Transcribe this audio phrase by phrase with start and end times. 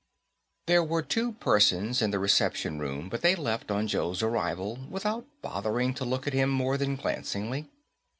[0.65, 5.27] There were two persons in the reception room but they left on Joe's arrival, without
[5.43, 7.69] bothering to look at him more than glancingly.